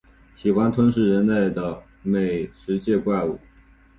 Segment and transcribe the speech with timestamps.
[0.35, 3.37] 喜欢吞噬人类的美食界怪物。